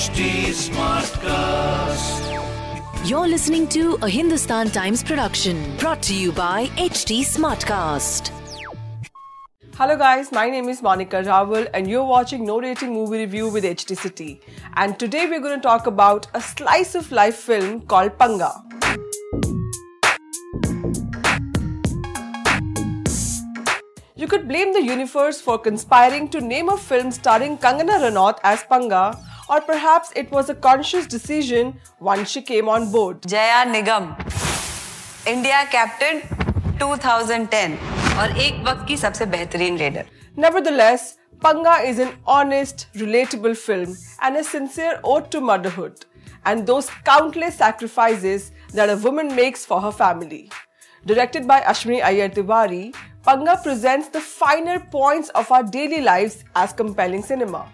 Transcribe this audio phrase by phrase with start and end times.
[0.00, 0.28] HT
[0.58, 2.28] Smartcast.
[3.06, 8.30] You're listening to a Hindustan Times production brought to you by HT Smartcast.
[9.74, 13.64] Hello guys, my name is Monica Rawal and you're watching No Rating Movie Review with
[13.64, 14.40] HT City.
[14.76, 18.52] And today we're going to talk about a slice of life film called Panga.
[24.16, 28.62] You could blame the universe for conspiring to name a film starring Kangana Ranaut as
[28.62, 29.18] Panga,
[29.50, 33.26] or perhaps it was a conscious decision once she came on board.
[33.26, 34.06] Jaya Nigam,
[35.26, 36.22] India captain
[36.78, 44.44] 2010 and one वक्त की सबसे Nevertheless, Panga is an honest, relatable film and a
[44.44, 46.04] sincere ode to motherhood
[46.44, 50.50] and those countless sacrifices that a woman makes for her family.
[51.06, 56.72] Directed by Ashwiny Iyer Tiwari, Panga presents the finer points of our daily lives as
[56.72, 57.66] compelling cinema.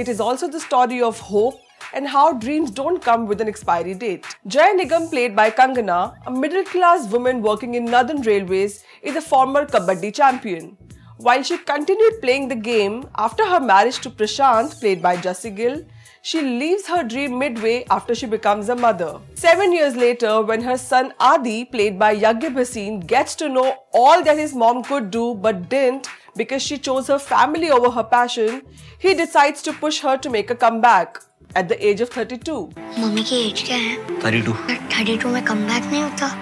[0.00, 1.56] It is also the story of hope
[1.92, 4.24] and how dreams don't come with an expiry date.
[4.46, 9.20] Jaya Nigam, played by Kangana, a middle class woman working in Northern Railways, is a
[9.20, 10.78] former Kabaddi champion.
[11.18, 15.84] While she continued playing the game after her marriage to Prashant, played by Jassi Gill,
[16.22, 19.20] she leaves her dream midway after she becomes a mother.
[19.34, 24.24] Seven years later, when her son Adi, played by Yagya Bhasin, gets to know all
[24.24, 28.61] that his mom could do but didn't because she chose her family over her passion,
[28.99, 31.21] he decides to push her to make a comeback
[31.55, 32.57] at the age of 32.
[32.99, 34.53] Mummy की age क्या है thirty two
[34.97, 36.33] thirty two में come back नहीं होता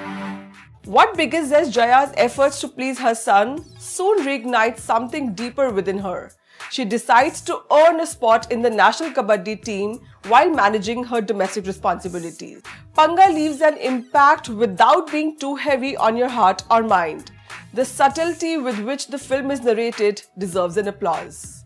[0.85, 6.31] What begins as Jaya's efforts to please her son soon reignites something deeper within her.
[6.71, 9.93] She decides to earn a spot in the national kabaddi team
[10.27, 12.61] while managing her domestic responsibilities.
[12.97, 17.31] Panga leaves an impact without being too heavy on your heart or mind.
[17.74, 21.64] The subtlety with which the film is narrated deserves an applause.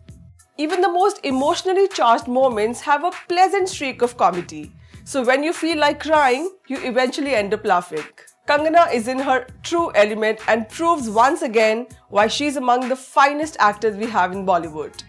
[0.57, 4.71] Even the most emotionally charged moments have a pleasant streak of comedy.
[5.05, 8.03] So when you feel like crying, you eventually end up laughing.
[8.47, 13.55] Kangana is in her true element and proves once again why she's among the finest
[13.59, 15.03] actors we have in Bollywood.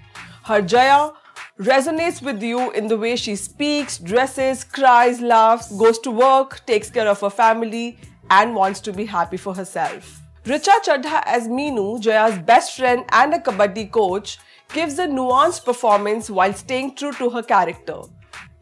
[0.44, 1.10] Her Jaya
[1.58, 6.90] resonates with you in the way she speaks, dresses, cries, laughs, goes to work, takes
[6.90, 7.98] care of her family,
[8.30, 10.23] and wants to be happy for herself.
[10.45, 14.39] Richa Chadha as Meenu, Jaya's best friend and a kabaddi coach,
[14.73, 17.97] gives a nuanced performance while staying true to her character,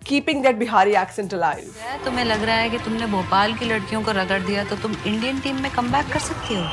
[0.03, 1.69] keeping that Bihari accent alive.
[2.05, 5.39] तुम्हें लग रहा है कि तुमने भोपाल की लड़कियों को रगड़ दिया तो तुम इंडियन
[5.39, 6.63] टीम में कम कर सकती हो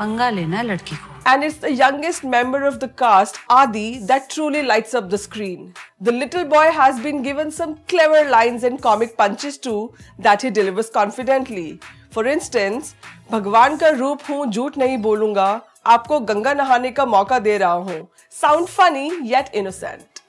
[0.00, 4.30] पंगा लेना है लड़की को And it's the youngest member of the cast, Adi, that
[4.30, 5.74] truly lights up the screen.
[6.00, 10.48] The little boy has been given some clever lines and comic punches too that he
[10.48, 11.80] delivers confidently.
[12.13, 12.93] For instance,
[13.31, 15.45] भगवान का रूप हूँ झूठ नहीं बोलूँगा
[15.85, 18.07] आपको गंगा नहाने का मौका दे रहा हूँ
[18.41, 20.21] Sound funny yet innocent.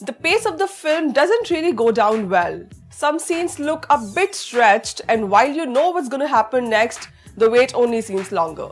[0.00, 2.58] The pace of the film doesn't really go down well.
[2.90, 7.08] Some scenes look a bit stretched, and while you know what's going to happen next,
[7.36, 8.68] the wait only seems longer.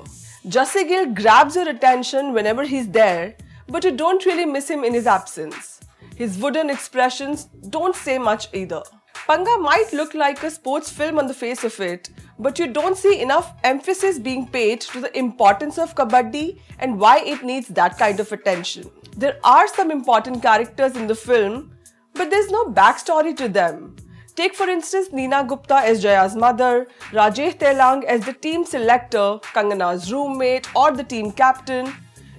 [0.46, 3.34] Jassi Gill grabs your attention whenever he's there,
[3.68, 5.80] but you don't really miss him in his absence.
[6.16, 8.82] His wooden expressions don't say much either.
[9.26, 12.96] Panga might look like a sports film on the face of it, but you don't
[12.96, 17.98] see enough emphasis being paid to the importance of kabaddi and why it needs that
[17.98, 18.88] kind of attention.
[19.16, 21.72] There are some important characters in the film,
[22.14, 23.96] but there's no backstory to them.
[24.36, 30.12] Take for instance Neena Gupta as Jaya's mother, Rajesh Telang as the team selector, Kangana's
[30.12, 31.92] roommate, or the team captain.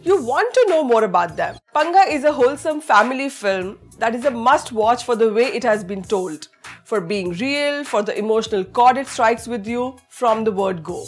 [0.03, 1.57] You want to know more about them.
[1.73, 5.63] Panga is a wholesome family film that is a must watch for the way it
[5.63, 6.47] has been told,
[6.83, 11.05] for being real, for the emotional chord it strikes with you from the word go.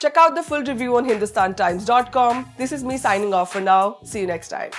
[0.00, 2.52] Check out the full review on hindustantimes.com.
[2.58, 3.98] This is me signing off for now.
[4.04, 4.70] See you next time.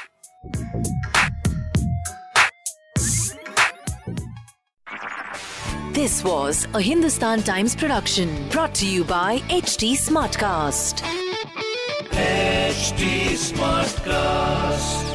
[5.93, 11.01] This was a Hindustan Times production brought to you by HT Smartcast.
[12.11, 15.14] HT Smartcast.